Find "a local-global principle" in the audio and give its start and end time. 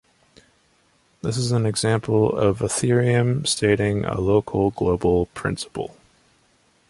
4.03-5.95